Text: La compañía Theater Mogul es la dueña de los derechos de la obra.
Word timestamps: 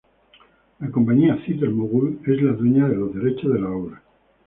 La 0.79 0.89
compañía 0.89 1.37
Theater 1.45 1.69
Mogul 1.69 2.21
es 2.25 2.41
la 2.41 2.53
dueña 2.53 2.89
de 2.89 2.95
los 2.95 3.13
derechos 3.13 3.53
de 3.53 3.59
la 3.59 3.69
obra. 3.69 4.01